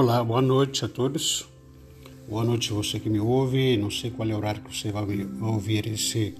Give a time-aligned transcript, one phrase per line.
[0.00, 1.44] Olá, boa noite a todos.
[2.28, 3.76] Boa noite você que me ouve.
[3.76, 5.02] Não sei qual é o horário que você vai
[5.42, 6.36] ouvir esse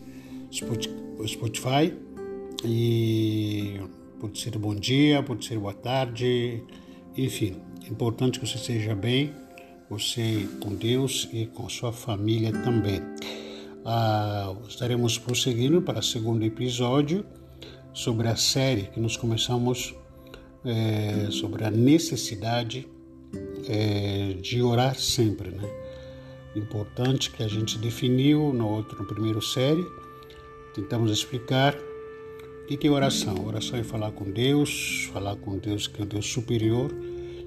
[1.26, 1.92] Spotify.
[2.64, 3.80] E
[4.20, 6.62] pode ser bom dia, pode ser boa tarde,
[7.16, 7.56] enfim.
[7.84, 9.34] É importante que você esteja bem,
[9.90, 13.00] você com Deus e com sua família também.
[13.84, 17.26] Ah, estaremos prosseguindo para o segundo episódio
[17.92, 19.96] sobre a série que nós começamos
[20.64, 22.86] é, sobre a necessidade
[23.68, 25.68] é, de orar sempre, né?
[26.56, 29.86] Importante que a gente definiu no outro, no primeiro série,
[30.74, 33.46] tentamos explicar o que é oração.
[33.46, 36.90] Oração é falar com Deus, falar com Deus que é o Deus superior,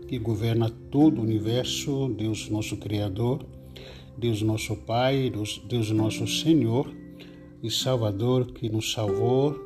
[0.07, 3.45] que governa todo o universo, Deus nosso Criador,
[4.17, 6.93] Deus nosso Pai, Deus, Deus nosso Senhor
[7.63, 9.59] e Salvador que nos salvou.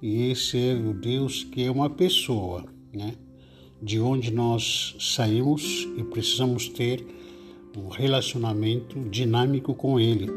[0.00, 3.14] E esse é o Deus que é uma pessoa, né?
[3.82, 7.04] De onde nós saímos e precisamos ter
[7.76, 10.30] um relacionamento dinâmico com Ele.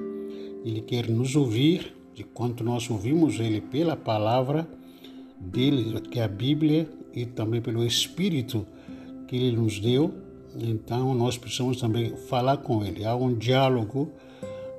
[0.65, 4.67] Ele quer nos ouvir, de quanto nós ouvimos Ele pela palavra
[5.39, 8.65] dele, que é a Bíblia, e também pelo Espírito
[9.27, 10.11] que Ele nos deu.
[10.59, 13.05] Então nós precisamos também falar com Ele.
[13.05, 14.11] Há um diálogo,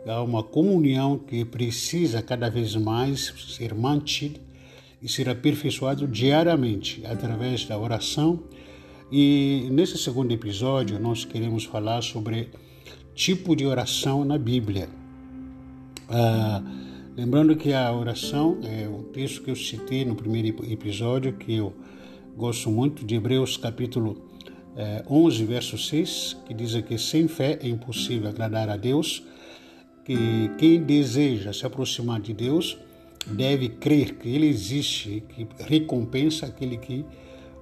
[0.05, 4.46] há uma comunhão que precisa cada vez mais ser mantida
[5.03, 8.43] e ser aperfeiçoado diariamente através da oração.
[9.11, 12.51] E nesse segundo episódio nós queremos falar sobre
[13.15, 14.89] tipo de oração na Bíblia.
[16.09, 16.63] Ah,
[17.17, 21.75] lembrando que a oração é o texto que eu citei no primeiro episódio, que eu
[22.37, 24.27] gosto muito, de Hebreus capítulo
[24.77, 29.23] eh, 11, verso 6, que diz que sem fé é impossível agradar a Deus,
[30.05, 32.77] que quem deseja se aproximar de Deus
[33.27, 37.05] deve crer que ele existe, que recompensa aquele que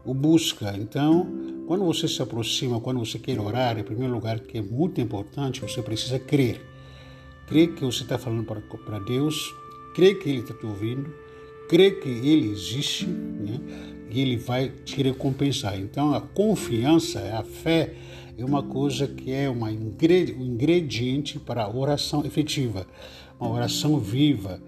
[0.04, 0.74] o busca.
[0.76, 1.26] Então,
[1.66, 5.60] quando você se aproxima, quando você quer orar, em primeiro lugar, que é muito importante,
[5.60, 6.60] você precisa crer.
[7.46, 9.54] Crer que você está falando para Deus,
[9.94, 11.12] crer que Ele está te ouvindo,
[11.68, 13.60] crer que Ele existe né?
[14.10, 15.78] e Ele vai te recompensar.
[15.78, 17.94] Então, a confiança, a fé,
[18.36, 22.86] é uma coisa que é uma um ingrediente para a oração efetiva,
[23.38, 24.60] uma oração viva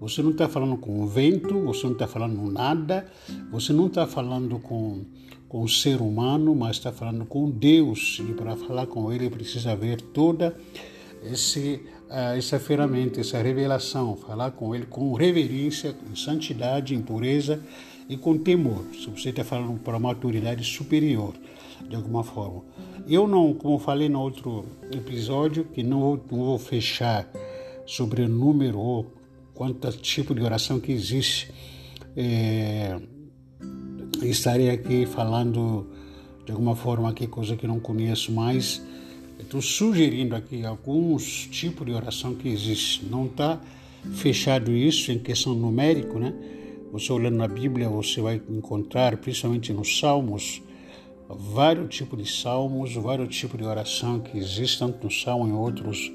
[0.00, 3.06] você não está falando com o vento, você não está falando nada,
[3.50, 5.04] você não está falando com,
[5.48, 8.20] com o ser humano, mas está falando com Deus.
[8.20, 10.56] E para falar com Ele precisa haver toda
[11.22, 14.16] esse, uh, essa ferramenta, essa revelação.
[14.16, 17.62] Falar com Ele com reverência, com santidade, em pureza
[18.08, 18.84] e com temor.
[18.92, 21.34] Se você está falando para uma autoridade superior,
[21.88, 22.62] de alguma forma.
[23.06, 27.28] Eu não, como falei no outro episódio, que não vou, não vou fechar
[27.86, 29.06] sobre o número ou
[29.54, 31.50] quanto tipo de oração que existe.
[32.16, 33.00] É,
[34.22, 35.86] estarei aqui falando
[36.44, 38.82] de alguma forma aqui coisa que não conheço mais.
[39.38, 43.04] Estou sugerindo aqui alguns tipos de oração que existe.
[43.04, 43.60] Não está
[44.14, 46.34] fechado isso em questão numérico, né?
[46.92, 50.62] Você olhando na Bíblia, você vai encontrar, principalmente nos Salmos,
[51.28, 55.52] vários tipos de salmos, vários tipos de oração que existem, tanto no Salmo e em
[55.52, 56.12] outros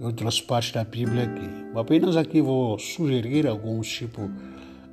[0.00, 1.48] outras partes da Bíblia aqui.
[1.74, 4.28] Apenas aqui vou sugerir alguns tipos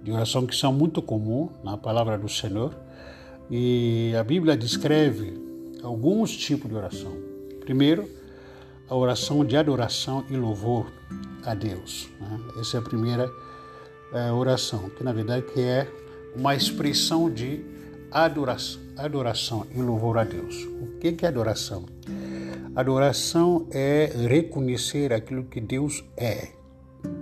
[0.04, 2.76] de oração que são muito comuns na palavra do Senhor.
[3.50, 5.34] E a Bíblia descreve
[5.84, 7.16] alguns tipos de oração.
[7.60, 8.10] Primeiro,
[8.90, 10.92] a oração de adoração e louvor
[11.46, 12.10] a Deus.
[12.20, 12.40] Né?
[12.60, 13.32] Essa é a primeira
[14.14, 15.90] é, oração, que na verdade que é
[16.36, 17.64] uma expressão de
[18.12, 20.64] adoração, adoração e louvor a Deus.
[20.64, 21.86] O que é adoração?
[22.74, 26.48] Adoração é reconhecer aquilo que Deus é,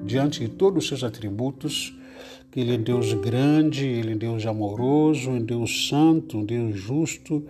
[0.03, 1.97] diante de todos os seus atributos,
[2.51, 7.43] que Ele é Deus grande, Ele é Deus amoroso, um Deus santo, um Deus justo,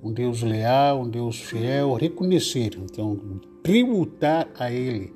[0.00, 1.94] um Deus leal, um Deus fiel.
[1.94, 3.20] Reconhecer, então,
[3.64, 5.12] tributar a Ele,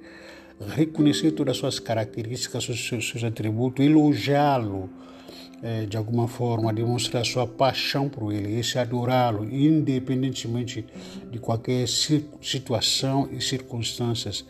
[0.75, 4.91] reconhecer todas as suas características, seus, seus atributos, elogiá-lo
[5.63, 10.85] é, de alguma forma, demonstrar sua paixão por Ele, esse adorá-lo, independentemente
[11.31, 14.45] de qualquer situação e circunstâncias.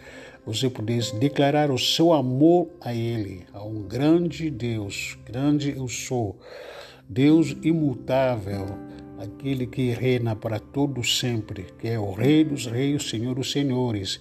[0.44, 6.38] Você pudesse declarar o seu amor a Ele, a um grande Deus, grande eu sou,
[7.08, 8.66] Deus imutável,
[9.18, 14.20] aquele que reina para todo sempre, que é o Rei dos Reis, Senhor dos Senhores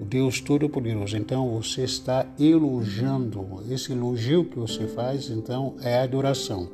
[0.00, 1.16] o Deus Todo-Poderoso.
[1.16, 3.62] Então você está elogiando.
[3.70, 6.68] Esse elogio que você faz, então, é adoração.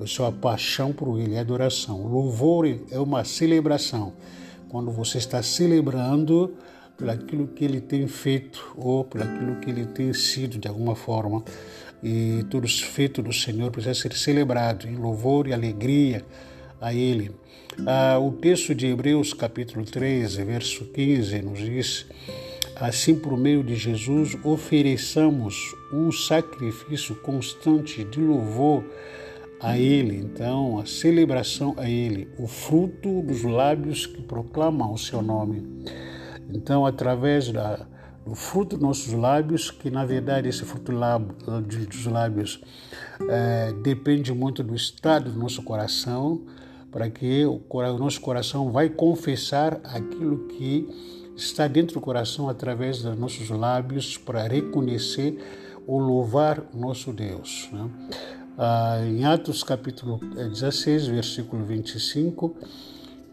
[0.00, 2.00] A sua paixão por Ele é adoração.
[2.02, 4.12] O louvor é uma celebração.
[4.68, 6.54] Quando você está celebrando
[6.96, 10.94] por aquilo que Ele tem feito ou por aquilo que Ele tem sido de alguma
[10.94, 11.44] forma.
[12.02, 16.24] E todos os feitos do Senhor precisam ser celebrados em louvor e alegria
[16.80, 17.30] a Ele.
[17.86, 22.06] Ah, o texto de Hebreus, capítulo 13, verso 15, nos diz:
[22.76, 28.84] Assim, por meio de Jesus, ofereçamos um sacrifício constante de louvor
[29.60, 30.16] a Ele.
[30.16, 35.84] Então, a celebração a Ele, o fruto dos lábios que proclamam o Seu nome.
[36.52, 37.86] Então, através da,
[38.24, 42.60] do fruto dos nossos lábios, que na verdade esse fruto dos lábios
[43.28, 46.42] é, depende muito do estado do nosso coração,
[46.94, 47.60] para que o,
[47.98, 50.88] nosso coração vai confessar aquilo que
[51.36, 55.36] está dentro do coração através dos nossos lábios para reconhecer
[55.88, 57.68] ou louvar o nosso Deus.
[57.72, 57.90] Né?
[58.56, 62.56] Ah, em Atos capítulo 16, versículo 25,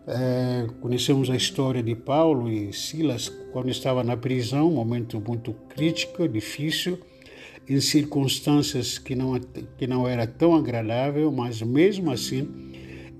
[0.07, 5.53] é, conhecemos a história de Paulo e Silas quando estava na prisão, um momento muito
[5.69, 6.97] crítico, difícil,
[7.69, 9.39] em circunstâncias que não,
[9.77, 12.71] que não era tão agradável, mas mesmo assim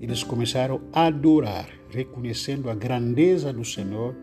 [0.02, 4.16] eles começaram a adorar, reconhecendo a grandeza do Senhor,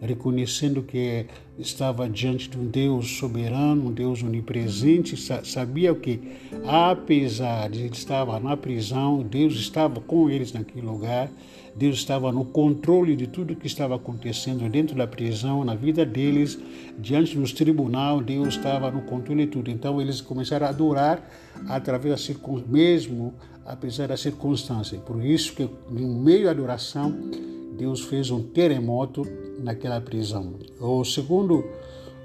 [0.00, 1.26] reconhecendo que
[1.58, 6.20] estava diante de um Deus soberano, um Deus onipresente, sabia que,
[6.66, 11.30] apesar de estar na prisão, Deus estava com eles naquele lugar,
[11.74, 16.58] Deus estava no controle de tudo que estava acontecendo dentro da prisão, na vida deles,
[16.98, 19.70] diante dos tribunais, Deus estava no controle de tudo.
[19.70, 21.28] Então eles começaram a adorar
[21.68, 23.34] através da circunstância, mesmo
[23.66, 24.98] apesar da circunstância.
[24.98, 27.14] Por isso que no meio da adoração,
[27.76, 29.22] Deus fez um terremoto
[29.58, 30.54] naquela prisão.
[30.80, 31.64] O segundo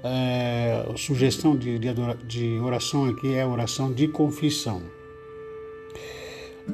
[0.02, 1.88] é, sugestão de, de,
[2.26, 4.82] de oração aqui é a oração de confissão.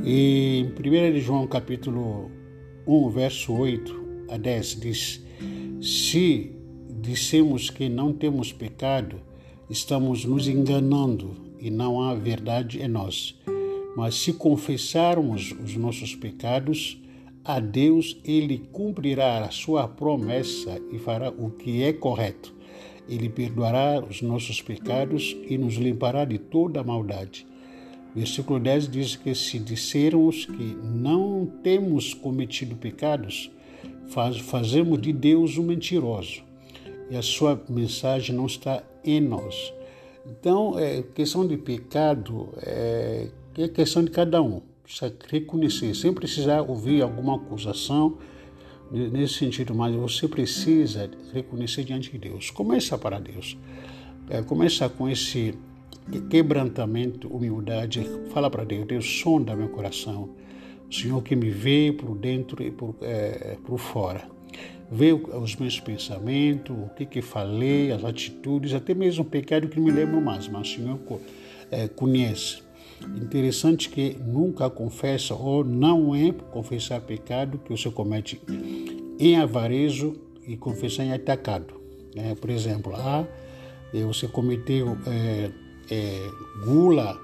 [0.05, 2.31] E em 1 João capítulo
[2.87, 5.23] 1, verso 8 a 10 diz:
[5.81, 6.53] Se
[7.00, 9.21] dissemos que não temos pecado,
[9.71, 13.35] estamos nos enganando e não há verdade em nós.
[13.99, 17.03] Mas se confessarmos os nossos pecados,
[17.45, 22.55] a Deus ele cumprirá a sua promessa e fará o que é correto.
[23.09, 27.45] Ele perdoará os nossos pecados e nos limpará de toda maldade.
[28.15, 33.50] Versículo 10 diz que se dissermos que não temos cometido pecados,
[34.11, 36.45] faz, fazemos de Deus um mentiroso
[37.11, 39.75] e a sua mensagem não está em nós.
[40.25, 43.29] Então, é, questão de pecado é,
[43.62, 44.60] é questão de cada um.
[44.82, 48.19] Precisa reconhecer, sem precisar ouvir alguma acusação
[48.90, 52.50] nesse sentido, mas você precisa reconhecer diante de Deus.
[52.50, 53.56] Começa para Deus.
[54.31, 55.55] É, começa com esse
[56.31, 60.31] quebrantamento, humildade, fala para Deus, Deus sonda meu coração,
[60.90, 64.26] Senhor que me vê por dentro e por, é, por fora.
[64.90, 69.78] Vê os meus pensamentos, o que que falei, as atitudes, até mesmo o pecado que
[69.78, 70.99] me lembro mais, mas o Senhor
[71.70, 72.62] é, conhece.
[73.17, 78.41] Interessante que nunca confessa ou não é confessar pecado que você comete
[79.19, 80.17] em avarejo
[80.47, 81.75] e confessar em atacado.
[82.17, 83.27] É, por exemplo, ah,
[84.06, 85.50] você cometeu é,
[85.91, 86.31] é,
[86.65, 87.19] gula,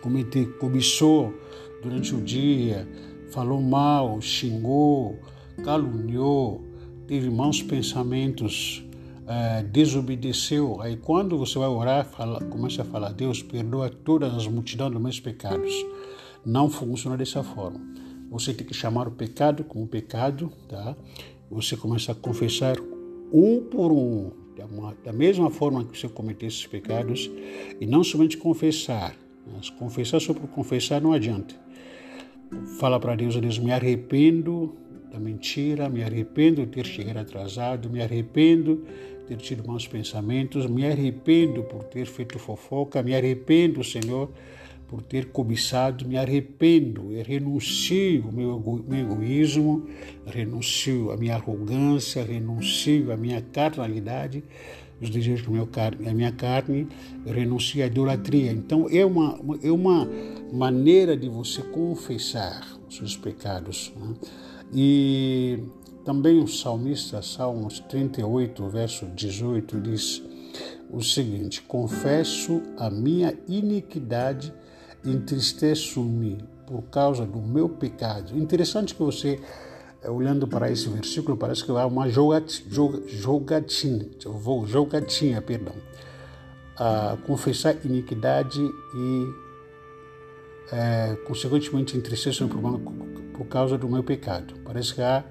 [0.00, 1.32] cometeu, cobiçou
[1.82, 2.88] durante o dia,
[3.30, 5.18] falou mal, xingou,
[5.64, 6.64] caluniou,
[7.06, 8.84] teve maus pensamentos,
[9.28, 10.80] é, desobedeceu.
[10.80, 15.02] Aí quando você vai orar, fala, começa a falar, Deus perdoa todas as multidões dos
[15.02, 15.72] meus pecados.
[16.44, 17.80] Não funciona dessa forma.
[18.30, 20.96] Você tem que chamar o pecado como pecado, tá?
[21.50, 22.76] Você começa a confessar
[23.32, 24.48] um por um
[25.04, 27.30] da mesma forma que você cometeu esses pecados,
[27.80, 29.14] e não somente confessar,
[29.46, 31.54] mas confessar só por confessar não adianta.
[32.80, 34.74] Fala para Deus, Deus, me arrependo
[35.12, 38.84] da mentira, me arrependo de ter chegado atrasado, me arrependo
[39.28, 44.30] ter tido maus pensamentos, me arrependo por ter feito fofoca, me arrependo, Senhor,
[44.88, 49.86] por ter cobiçado, me arrependo e renuncio ao meu, meu egoísmo,
[50.24, 54.42] renuncio à minha arrogância, renuncio à minha carnalidade,
[55.00, 56.88] os desejos do meu carne, a minha carne,
[57.26, 58.50] renuncio à idolatria.
[58.50, 60.08] Então é uma, é uma
[60.50, 63.92] maneira de você confessar os seus pecados.
[63.94, 64.14] Né?
[64.72, 65.58] E
[66.08, 70.22] também o salmista, Salmos 38, verso 18, diz
[70.88, 74.50] o seguinte: Confesso a minha iniquidade
[75.04, 78.38] entristeço-me por causa do meu pecado.
[78.38, 79.38] Interessante que você,
[80.02, 84.08] eh, olhando para esse versículo, parece que há uma jogatinha, jogatinha,
[84.64, 85.74] jogatinha perdão,
[86.74, 89.26] a confessar iniquidade e,
[90.72, 92.80] é, consequentemente, entristeço-me por,
[93.36, 94.54] por causa do meu pecado.
[94.64, 95.22] Parece que há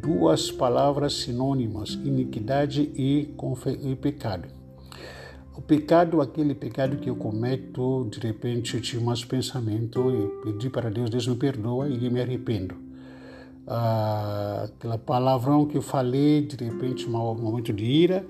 [0.00, 3.34] duas palavras sinônimas, iniquidade e,
[3.82, 4.48] e pecado.
[5.56, 10.70] O pecado, aquele pecado que eu cometo, de repente eu tive mais pensamento e pedi
[10.70, 12.76] para Deus, Deus me perdoa e me arrependo.
[13.66, 18.24] Ah, aquela palavrão que eu falei, de repente, um momento de ira,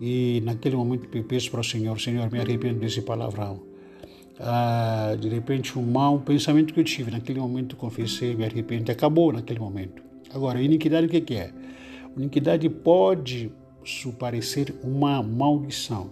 [0.00, 3.60] e naquele momento peço para o Senhor, Senhor, me arrependo desse palavrão.
[4.40, 9.32] Ah, de repente, um mau pensamento que eu tive, naquele momento confessei, me arrependo, acabou
[9.32, 10.02] naquele momento.
[10.34, 11.50] Agora, iniquidade o que é?
[12.16, 13.50] Iniquidade pode
[14.18, 16.10] parecer uma maldição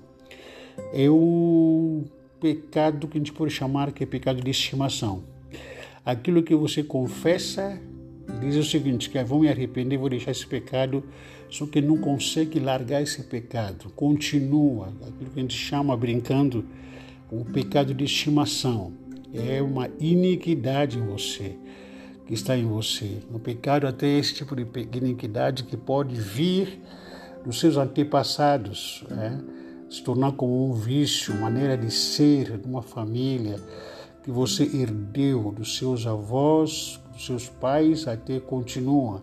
[0.93, 2.05] é um
[2.41, 5.25] pecado que a gente pode chamar que é pecado de estimação.
[6.05, 7.81] Aquilo que você confessa
[8.41, 11.05] diz o seguinte, que vou me arrepender, vou deixar esse pecado,
[11.51, 16.65] só que não consegue largar esse pecado, continua, aquilo que a gente chama brincando
[17.31, 18.93] o pecado de estimação.
[19.35, 21.57] É uma iniquidade em você,
[22.27, 23.19] que está em você.
[23.33, 26.81] Um pecado até esse tipo de iniquidade que pode vir
[27.45, 29.43] dos seus antepassados, né?
[29.91, 33.61] se tornar como um vício, maneira de ser de uma família
[34.23, 39.23] que você herdeu dos seus avós, dos seus pais, até continua.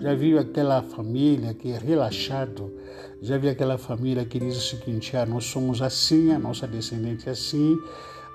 [0.00, 2.72] Já viu aquela família que é relaxado?
[3.20, 7.28] Já viu aquela família que diz o seguinte: ah, nós somos assim, a nossa descendente
[7.28, 7.78] é assim,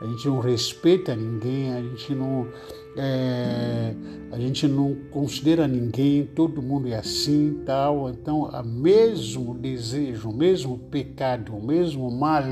[0.02, 2.48] a gente não respeita ninguém, a gente não,
[2.96, 3.94] é,
[4.32, 8.10] a gente não considera ninguém, todo mundo é assim tal.
[8.10, 12.44] Então, o mesmo desejo, o mesmo pecado, o mesmo mal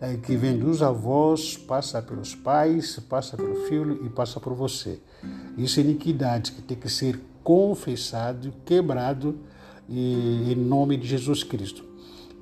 [0.00, 4.98] é, que vem dos avós, passa pelos pais, passa pelo filho e passa por você.
[5.58, 9.38] Isso é iniquidade que tem que ser confessado, quebrado
[9.86, 11.89] em nome de Jesus Cristo.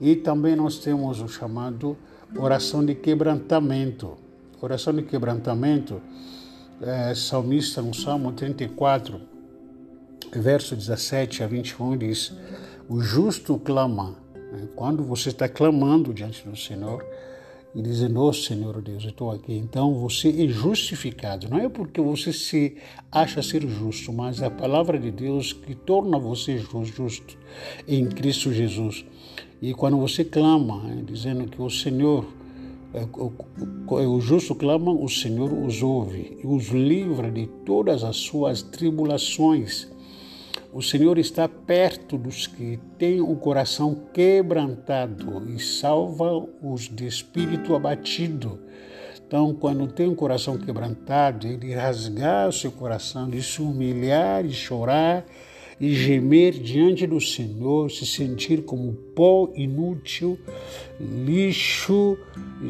[0.01, 1.97] E também nós temos o chamado
[2.37, 4.17] oração de quebrantamento.
[4.61, 6.01] Oração de quebrantamento,
[6.81, 9.21] é, salmista no Salmo 34,
[10.33, 12.33] verso 17 a 21 diz:
[12.89, 14.17] O justo clama.
[14.53, 14.69] Né?
[14.75, 17.05] Quando você está clamando diante do Senhor
[17.75, 21.49] e dizendo: Oh Senhor Deus, eu estou aqui, então você é justificado.
[21.49, 22.77] Não é porque você se
[23.11, 27.37] acha ser justo, mas é a palavra de Deus que torna você justo
[27.87, 29.05] em Cristo Jesus.
[29.61, 32.25] E quando você clama, né, dizendo que o Senhor,
[32.95, 33.05] é,
[34.07, 39.89] o justo clama, o Senhor os ouve e os livra de todas as suas tribulações.
[40.73, 47.75] O Senhor está perto dos que têm o coração quebrantado e salva os de espírito
[47.75, 48.61] abatido.
[49.27, 54.53] Então, quando tem um coração quebrantado, ele rasgar o seu coração, de se humilhar e
[54.53, 55.25] chorar
[55.81, 60.39] e gemer diante do Senhor, se sentir como pó inútil,
[61.01, 62.19] lixo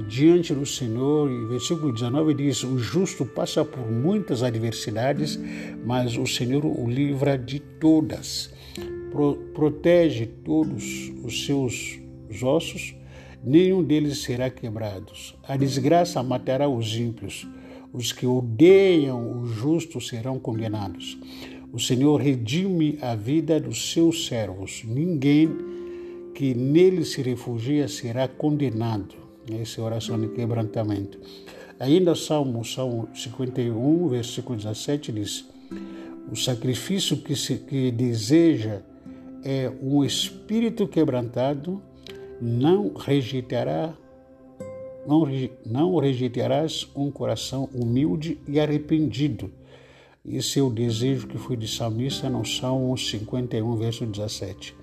[0.06, 1.30] diante do Senhor.
[1.30, 5.38] E versículo 19 diz: O justo passa por muitas adversidades,
[5.84, 8.52] mas o Senhor o livra de todas.
[9.10, 11.98] Pro, protege todos os seus
[12.42, 12.94] ossos,
[13.42, 15.12] nenhum deles será quebrado.
[15.44, 17.48] A desgraça matará os ímpios,
[17.90, 21.18] os que odeiam o justo serão condenados.
[21.72, 24.82] O Senhor redime a vida dos seus servos.
[24.86, 25.48] Ninguém
[26.34, 29.14] que nele se refugia será condenado.
[29.50, 31.18] Essa é a oração de quebrantamento.
[31.78, 35.44] Ainda Salmo, Salmo 51, versículo 17 diz:
[36.30, 38.80] O sacrifício que, se, que deseja
[39.44, 41.82] é um espírito quebrantado,
[42.40, 43.94] não rejeitará
[45.64, 49.50] não, rejeitarás um coração humilde e arrependido.
[50.30, 54.76] Esse é o desejo que foi de salmista no Salmo 51, verso 17.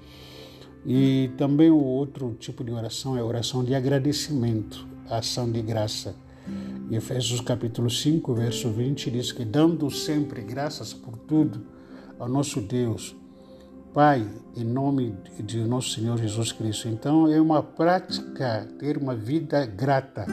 [0.83, 6.15] E também o outro tipo de oração é a oração de agradecimento, ação de graça.
[6.89, 11.65] Em Efésios capítulo 5, verso 20 diz que dando sempre graças por tudo
[12.17, 13.15] ao nosso Deus,
[13.93, 16.87] Pai, em nome de nosso Senhor Jesus Cristo.
[16.87, 20.25] Então é uma prática ter uma vida grata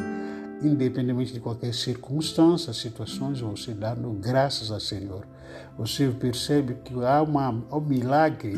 [0.62, 5.26] independentemente de qualquer circunstância, situações, você dando graças ao Senhor.
[5.76, 8.54] Você percebe que há, uma, um milagre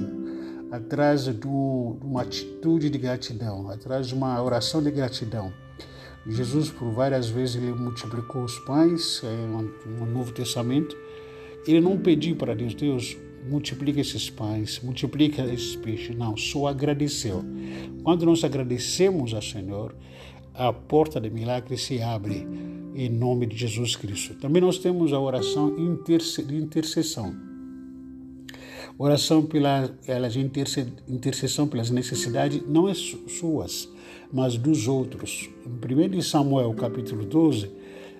[0.70, 5.52] atrás de, um, uma atitude de gratidão, atrás de uma oração de gratidão.
[6.26, 9.28] Jesus, por várias vezes, ele multiplicou os pães é,
[9.86, 10.96] no Novo Testamento.
[11.66, 13.16] Ele não pediu para Deus, Deus,
[13.48, 16.16] multiplica esses pães, multiplica esses peixes.
[16.16, 17.44] Não, só agradeceu.
[18.02, 19.94] Quando nós agradecemos ao Senhor,
[20.54, 22.46] a porta de milagre se abre
[22.94, 24.34] em nome de Jesus Cristo.
[24.34, 27.34] Também nós temos a oração de intercessão.
[28.96, 33.88] Oração pela ela de intercessão pelas necessidades não é suas,
[34.32, 35.50] mas dos outros.
[35.66, 37.68] Em 1 Samuel, capítulo 12,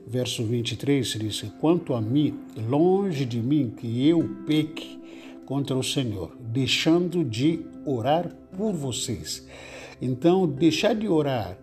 [0.05, 2.35] verso 23, diz: Quanto a mim,
[2.69, 4.99] longe de mim que eu peque
[5.47, 9.47] contra o Senhor, deixando de orar por vocês.
[10.03, 11.57] Então, deixar de orar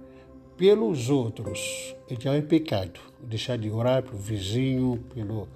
[0.62, 3.00] pelos outros já é pecado.
[3.24, 5.48] Deixar de orar pelo vizinho, pelo,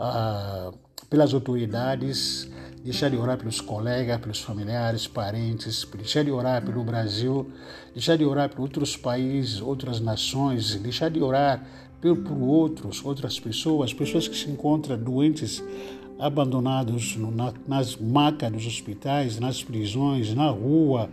[0.00, 0.72] ah,
[1.08, 2.50] pelas autoridades,
[2.82, 7.48] deixar de orar pelos colegas, pelos familiares, parentes, deixar de orar pelo Brasil,
[7.94, 11.64] deixar de orar por outros países, outras nações, deixar de orar
[12.00, 15.62] por, por outros, outras pessoas, pessoas que se encontram doentes,
[16.18, 21.08] abandonados no, na, nas macas dos hospitais, nas prisões, na rua,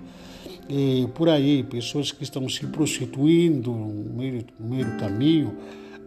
[1.13, 5.55] por aí, pessoas que estão se prostituindo no meio, no meio do caminho,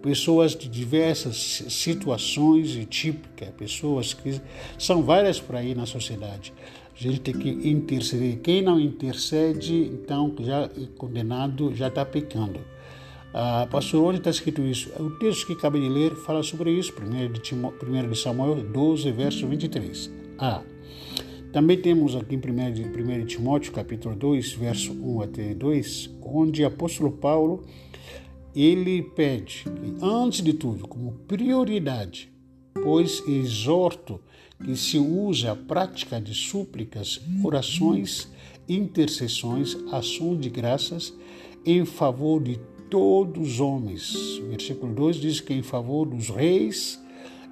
[0.02, 4.40] pessoas de diversas situações e típicas, pessoas que
[4.78, 6.52] são várias por aí na sociedade.
[6.98, 8.38] A gente tem que interceder.
[8.38, 12.60] Quem não intercede, então já é condenado, já está pecando.
[13.32, 14.90] Ah, pastor, onde está escrito isso?
[14.98, 18.56] O texto que acabei de ler fala sobre isso, 1 de, Timó, 1 de Samuel
[18.64, 20.10] 12, verso 23.
[20.38, 20.62] Ah,
[21.52, 26.10] também temos aqui em 1 de, 1 de Timóteo, capítulo 2, verso 1 até 2,
[26.22, 27.64] onde o apóstolo Paulo
[28.54, 32.30] ele pede que, antes de tudo, como prioridade,
[32.74, 34.20] pois exorto
[34.62, 38.28] que se use a prática de súplicas, orações,
[38.68, 41.14] intercessões, ação de graças
[41.64, 42.58] em favor de
[42.90, 44.38] todos os homens.
[44.48, 47.00] Versículo 2 diz que em favor dos reis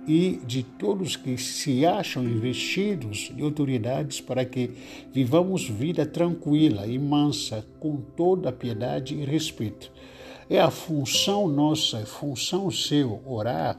[0.07, 4.71] e de todos que se acham investidos de autoridades para que
[5.13, 9.91] vivamos vida tranquila e mansa, com toda piedade e respeito.
[10.49, 13.79] É a função nossa, é função seu orar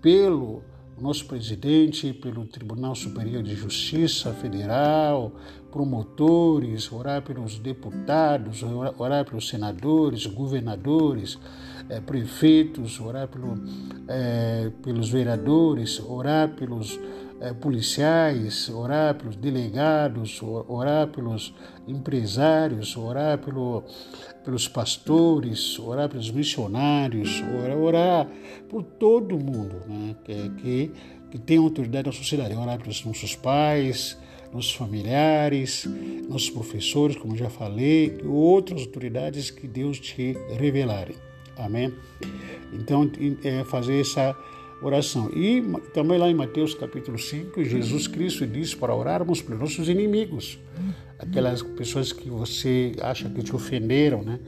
[0.00, 0.62] pelo
[1.00, 5.32] nosso presidente, pelo Tribunal Superior de Justiça Federal,
[5.70, 8.62] promotores, orar pelos deputados,
[8.96, 11.38] orar pelos senadores, governadores,
[11.88, 13.58] é, prefeitos, orar pelo,
[14.08, 16.98] é, pelos vereadores, orar pelos
[17.40, 21.54] é, policiais, orar pelos delegados, orar pelos
[21.86, 23.84] empresários, orar pelo,
[24.44, 28.28] pelos pastores, orar pelos missionários, orar, orar
[28.68, 30.92] por todo mundo né, que, que,
[31.30, 34.16] que tem autoridade na sociedade, orar pelos nossos pais,
[34.52, 35.86] nossos familiares,
[36.28, 41.25] nossos professores, como já falei, e outras autoridades que Deus te revelarem.
[41.56, 41.92] Amém?
[42.72, 43.10] Então,
[43.42, 44.36] é fazer essa
[44.82, 45.30] oração.
[45.34, 45.62] E
[45.94, 50.58] também lá em Mateus capítulo 5, Jesus Cristo diz para orarmos pelos nossos inimigos,
[51.18, 54.38] aquelas pessoas que você acha que te ofenderam, né?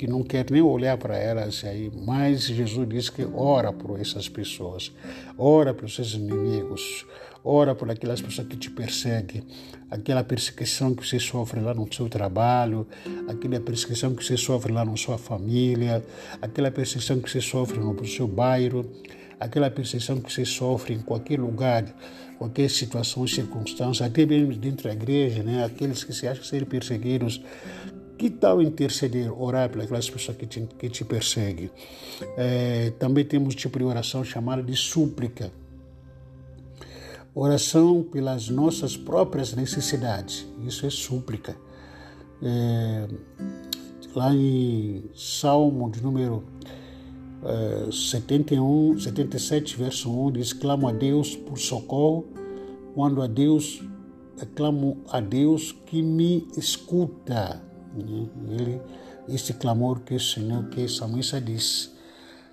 [0.00, 4.30] que não quer nem olhar para elas aí, mas Jesus diz que ora por essas
[4.30, 4.90] pessoas,
[5.36, 7.04] ora pelos seus inimigos,
[7.44, 9.42] ora por aquelas pessoas que te perseguem,
[9.90, 12.86] aquela perseguição que você sofre lá no seu trabalho,
[13.28, 16.04] aquela perseguição que você sofre lá na sua família,
[16.40, 18.84] aquela perseguição que você sofre no seu bairro,
[19.38, 21.84] aquela perseguição que você sofre em qualquer lugar,
[22.38, 25.64] qualquer situação, circunstância, até mesmo dentro da igreja, né?
[25.64, 27.42] aqueles que se acham ser perseguidos.
[28.18, 31.70] Que tal interceder, orar pelas pessoas que te, que te perseguem?
[32.36, 35.50] É, também temos tipo de oração chamada de súplica.
[37.34, 40.46] Oração pelas nossas próprias necessidades.
[40.66, 41.56] Isso é súplica.
[42.42, 43.08] É,
[44.14, 46.44] lá em Salmo de número
[47.90, 52.26] 71, 77, verso 1 diz: Clamo a Deus por socorro,
[52.94, 53.82] quando a Deus,
[54.54, 57.62] clamo a Deus que me escuta.
[57.94, 58.28] Né?
[59.28, 61.94] Ele, clamor que o Senhor, que essa missa diz.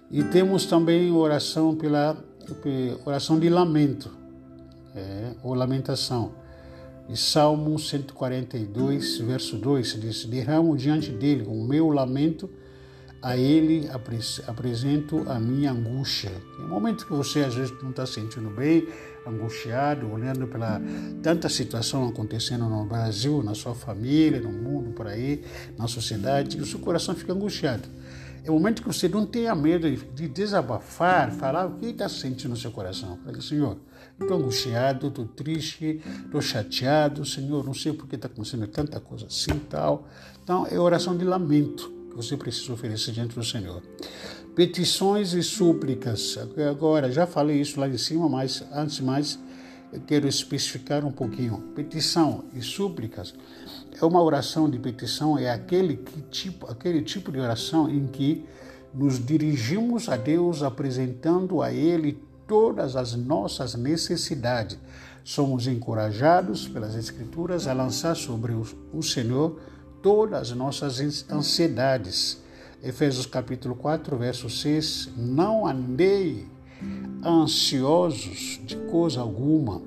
[0.10, 2.24] E temos também oração pela
[3.06, 4.17] oração de lamento,
[4.98, 6.34] é, ou lamentação.
[7.08, 12.50] E Salmo 142, verso 2 diz: Derramo diante dele o meu lamento
[13.22, 13.90] a Ele
[14.48, 16.32] apresento a minha angústia.
[16.60, 18.88] Em momento que você às vezes não está sentindo bem,
[19.26, 20.82] angustiado, olhando pela
[21.22, 25.44] tanta situação acontecendo no Brasil, na sua família, no mundo, por aí,
[25.78, 27.88] na sociedade, o seu coração fica angustiado.
[28.44, 32.52] É o momento que você não tenha medo de desabafar, falar o que está sentindo
[32.52, 33.20] no seu coração.
[33.26, 33.78] Fala, Senhor,
[34.20, 39.28] estou angustiado, estou triste, estou chateado, Senhor, não sei por que está acontecendo tanta coisa
[39.28, 40.08] assim tal.
[40.44, 43.82] Então, é oração de lamento você precisa oferecer diante do Senhor.
[44.56, 46.36] Petições e súplicas.
[46.68, 49.40] Agora, já falei isso lá em cima, mas antes mais,
[49.94, 51.60] eu quero especificar um pouquinho.
[51.76, 53.36] Petição e súplicas
[54.02, 58.44] é uma oração de petição, é aquele, que tipo, aquele tipo de oração em que
[58.92, 64.80] nos dirigimos a Deus apresentando a Ele todas as nossas necessidades.
[65.24, 69.60] Somos encorajados pelas Escrituras a lançar sobre o Senhor
[70.02, 72.42] todas as nossas ansiedades.
[72.82, 76.48] Efésios capítulo 4, verso 6: Não andei
[77.26, 79.82] ansiosos de coisa alguma,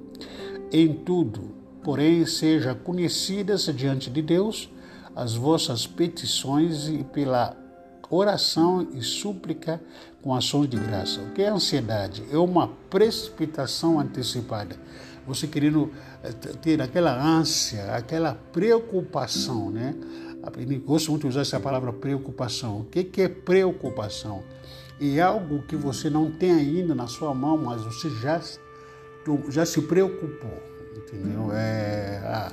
[0.71, 4.71] em tudo, porém seja conhecidas diante de Deus
[5.15, 7.57] as vossas petições e pela
[8.11, 9.81] oração e súplica
[10.21, 11.21] com ações de graça.
[11.21, 12.25] O que é ansiedade?
[12.31, 14.77] É uma precipitação antecipada.
[15.27, 15.91] Você querendo
[16.23, 19.95] eh, ter aquela ânsia, aquela preocupação, né?
[20.43, 22.81] Eu gosto muito de usar essa palavra preocupação.
[22.81, 24.43] O que é preocupação?
[25.01, 28.41] É algo que você não tem ainda na sua mão, mas você já,
[29.49, 30.63] já se preocupou,
[30.97, 31.51] entendeu?
[31.53, 32.53] É, ah,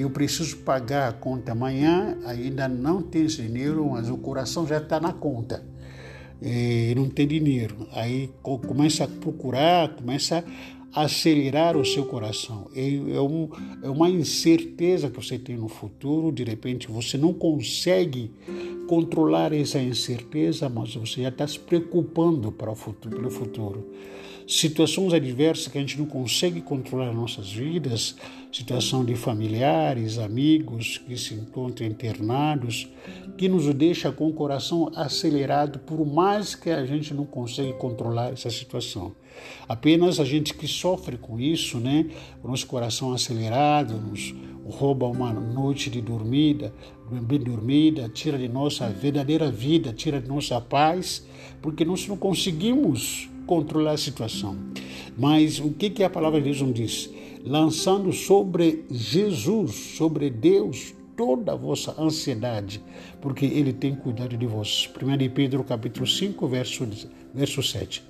[0.00, 5.00] eu preciso pagar a conta amanhã, ainda não tem dinheiro, mas o coração já está
[5.00, 5.64] na conta.
[6.42, 7.88] E não tem dinheiro.
[7.92, 10.44] Aí começa a procurar, começa
[10.92, 12.70] a acelerar o seu coração.
[12.74, 13.48] É, um,
[13.82, 18.30] é uma incerteza que você tem no futuro, de repente você não consegue
[18.86, 23.86] controlar essa incerteza, mas você já está se preocupando para o futuro, pelo futuro
[24.46, 28.14] situações adversas que a gente não consegue controlar nas nossas vidas,
[28.56, 32.88] situação de familiares, amigos que se encontram internados,
[33.36, 38.32] que nos deixa com o coração acelerado, por mais que a gente não consegue controlar
[38.32, 39.14] essa situação.
[39.68, 42.06] Apenas a gente que sofre com isso, né,
[42.42, 46.72] o nosso coração acelerado, nos rouba uma noite de dormida,
[47.10, 51.26] bem dormida, tira de nossa verdadeira vida, tira de nossa paz,
[51.60, 54.56] porque nós não conseguimos controlar a situação.
[55.14, 57.10] Mas o que, que a palavra de Deus nos diz?
[57.46, 62.82] Lançando sobre Jesus, sobre Deus, toda a vossa ansiedade,
[63.20, 64.90] porque Ele tem cuidado de vós.
[65.00, 66.88] 1 Pedro capítulo 5, verso,
[67.32, 68.02] verso 7.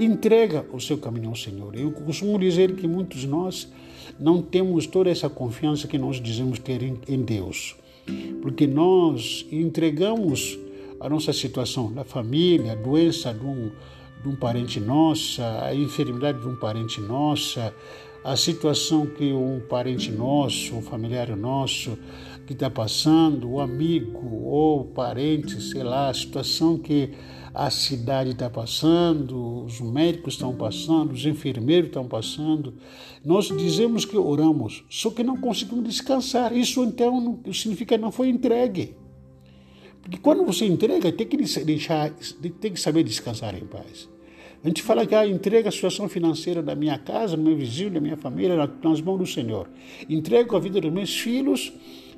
[0.00, 1.76] Entrega o seu caminho ao Senhor.
[1.76, 3.70] Eu costumo dizer que muitos de nós
[4.18, 7.76] não temos toda essa confiança que nós dizemos ter em, em Deus,
[8.40, 10.58] porque nós entregamos
[10.98, 13.70] a nossa situação da família, a doença de um,
[14.22, 17.74] de um parente nossa, a enfermidade de um parente nossa,
[18.22, 21.98] a situação que um parente nosso, um familiar nosso
[22.46, 27.12] que está passando, o amigo ou parente, sei lá, a situação que
[27.54, 32.74] a cidade está passando, os médicos estão passando, os enfermeiros estão passando.
[33.24, 36.56] Nós dizemos que oramos, só que não conseguimos descansar.
[36.56, 38.96] Isso então significa que não foi entregue.
[40.02, 42.10] Porque quando você entrega, tem que deixar,
[42.60, 44.08] tem que saber descansar em paz.
[44.62, 47.92] A gente fala que ah, entrega a situação financeira da minha casa, do meu vizinho,
[47.92, 49.68] da minha família nas mãos do Senhor.
[50.08, 51.72] Entrego a vida dos meus filhos,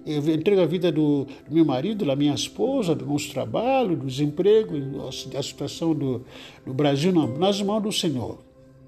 [0.04, 4.74] entrego a vida do, do meu marido, da minha esposa, do nosso trabalho, do desemprego,
[5.06, 6.24] a situação do,
[6.66, 8.38] do Brasil nas mãos do Senhor.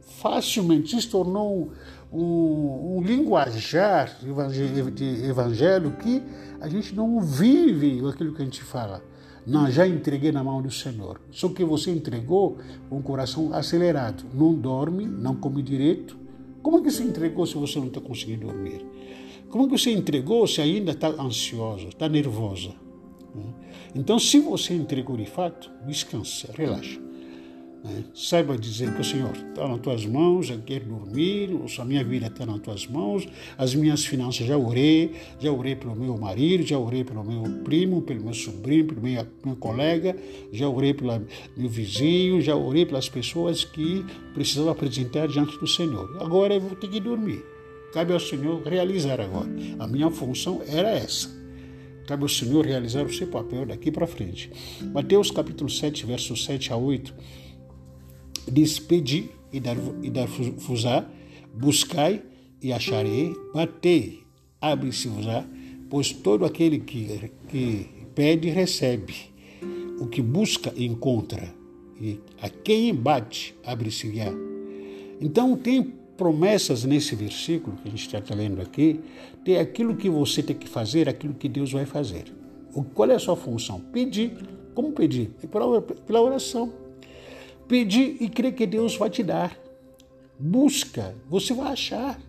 [0.00, 1.70] Facilmente se tornou
[2.12, 4.30] um, um linguajar de
[5.28, 6.20] evangelho que
[6.60, 9.00] a gente não vive aquilo que a gente fala.
[9.46, 11.20] Não, já entreguei na mão do Senhor.
[11.30, 12.58] Só que você entregou
[12.90, 14.24] o coração acelerado.
[14.32, 16.16] Não dorme, não come direito.
[16.62, 18.84] Como é que você entregou se você não está conseguindo dormir?
[19.50, 22.72] Como é que você entregou se ainda está ansiosa, está nervosa?
[23.94, 27.03] Então, se você entregou de fato, descansa, relaxa.
[27.84, 28.02] Né?
[28.14, 32.28] Saiba dizer que o Senhor está nas tuas mãos, eu quero dormir, a minha vida
[32.28, 36.78] está nas tuas mãos, as minhas finanças já orei, já orei pelo meu marido, já
[36.78, 40.16] orei pelo meu primo, pelo meu sobrinho, pelo meu, meu colega,
[40.50, 41.22] já orei pelo
[41.54, 46.16] meu vizinho, já orei pelas pessoas que precisavam apresentar diante do Senhor.
[46.22, 47.44] Agora eu vou ter que dormir.
[47.92, 49.48] Cabe ao Senhor realizar agora.
[49.78, 51.30] A minha função era essa.
[52.06, 54.50] Cabe ao Senhor realizar o seu papel daqui para frente.
[54.92, 57.14] Mateus capítulo 7, versos 7 a 8
[58.50, 61.06] diz: Pedi e dar-vos-á,
[61.54, 62.22] buscai
[62.60, 64.20] e acharei, batei,
[64.60, 65.44] abre-se-vos-á,
[65.88, 69.14] pois todo aquele que, que pede, recebe,
[70.00, 71.54] o que busca, encontra,
[72.00, 74.32] e a quem bate, abre-se-á.
[75.20, 75.82] Então, tem
[76.16, 79.00] promessas nesse versículo que a gente está lendo aqui,
[79.44, 82.24] tem aquilo que você tem que fazer, aquilo que Deus vai fazer.
[82.94, 83.80] Qual é a sua função?
[83.80, 84.32] Pedir.
[84.74, 85.30] Como pedir?
[86.06, 86.72] Pela oração.
[87.66, 89.56] Pedir e crer que Deus vai te dar.
[90.38, 92.20] Busca, você vai achar.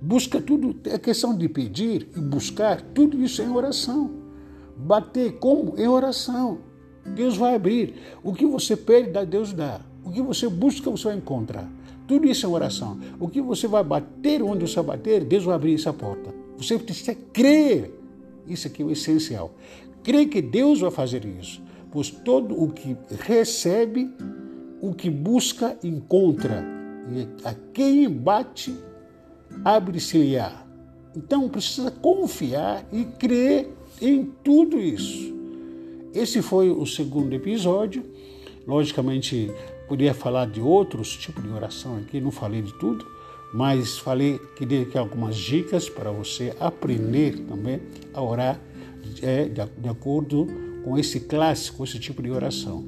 [0.00, 4.10] Busca tudo, é questão de pedir e buscar, tudo isso é em oração.
[4.76, 5.78] Bater como?
[5.78, 6.58] Em oração.
[7.14, 7.94] Deus vai abrir.
[8.22, 9.80] O que você pede, Deus dá.
[10.04, 11.70] O que você busca, você vai encontrar.
[12.06, 12.98] Tudo isso é oração.
[13.18, 16.34] O que você vai bater, onde você bater, Deus vai abrir essa porta.
[16.58, 17.90] Você precisa crer.
[18.46, 19.54] Isso aqui é o essencial.
[20.02, 21.62] Crer que Deus vai fazer isso.
[21.90, 24.10] Pois todo o que recebe,
[24.88, 26.62] o que busca, encontra.
[27.10, 28.74] E a quem bate,
[29.64, 30.62] abre-se-lhe-á.
[31.16, 33.70] Então precisa confiar e crer
[34.00, 35.34] em tudo isso.
[36.12, 38.04] Esse foi o segundo episódio.
[38.66, 39.50] Logicamente,
[39.88, 43.06] poderia falar de outros tipos de oração aqui, não falei de tudo,
[43.54, 47.80] mas falei que dei aqui algumas dicas para você aprender também
[48.12, 48.60] a orar
[49.22, 52.84] é, de, de acordo com esse clássico, esse tipo de oração.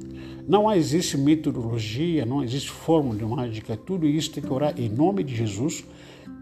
[0.47, 5.23] Não existe metodologia, não existe fórmula de mágica, tudo isso tem que orar em nome
[5.23, 5.83] de Jesus,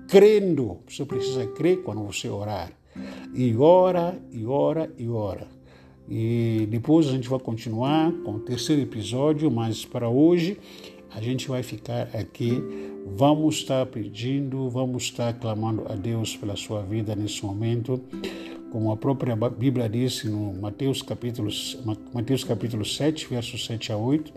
[0.07, 0.77] crendo.
[0.87, 2.71] Você precisa crer quando você orar.
[3.33, 5.47] E ora, e ora, e ora.
[6.07, 10.59] E depois a gente vai continuar com o terceiro episódio, mas para hoje
[11.09, 12.61] a gente vai ficar aqui.
[13.15, 17.99] Vamos estar pedindo, vamos estar clamando a Deus pela sua vida nesse momento
[18.75, 21.49] como a própria Bíblia disse no Mateus capítulo,
[22.13, 24.33] Mateus capítulo 7, versos 7 a 8.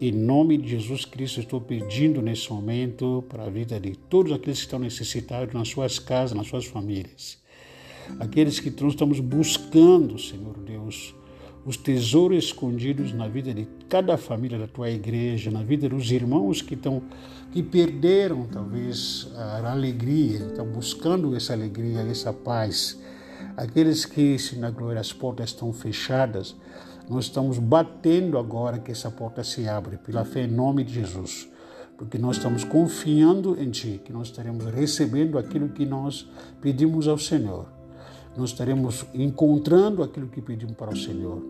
[0.00, 4.58] Em nome de Jesus Cristo, estou pedindo nesse momento para a vida de todos aqueles
[4.58, 7.38] que estão necessitados nas suas casas, nas suas famílias.
[8.18, 11.14] Aqueles que nós estamos buscando, Senhor Deus,
[11.64, 16.60] os tesouros escondidos na vida de cada família da tua igreja, na vida dos irmãos
[16.60, 17.04] que estão
[17.52, 22.98] que perderam talvez a alegria, estão buscando essa alegria, essa paz
[23.56, 26.56] Aqueles que, se na glória as portas estão fechadas,
[27.08, 31.48] nós estamos batendo agora que essa porta se abre, pela fé em nome de Jesus.
[31.96, 36.28] Porque nós estamos confiando em Ti, que nós estaremos recebendo aquilo que nós
[36.60, 37.66] pedimos ao Senhor.
[38.36, 41.40] Nós estaremos encontrando aquilo que pedimos para o Senhor.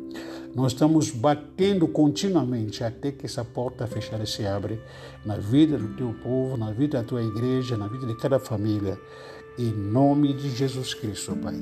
[0.54, 4.78] Nós estamos batendo continuamente até que essa porta fechada se abre
[5.24, 8.98] na vida do teu povo, na vida da tua igreja, na vida de cada família.
[9.57, 11.55] Em nome de Jesus Cristo, Pai.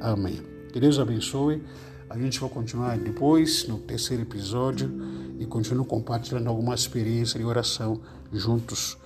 [0.00, 0.40] Amém.
[0.72, 1.62] Que Deus abençoe.
[2.08, 4.90] A gente vai continuar depois, no terceiro episódio,
[5.38, 8.00] e continuo compartilhando alguma experiência de oração
[8.32, 8.96] juntos.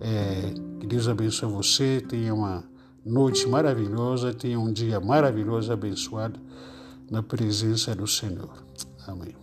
[0.00, 2.00] É, que Deus abençoe você.
[2.08, 2.64] Tenha uma
[3.04, 4.34] noite maravilhosa.
[4.34, 6.40] Tenha um dia maravilhoso, abençoado,
[7.08, 8.64] na presença do Senhor.
[9.06, 9.41] Amém.